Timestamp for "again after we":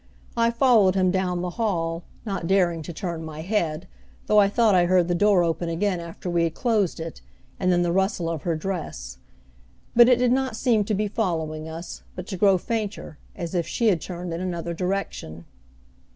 5.69-6.43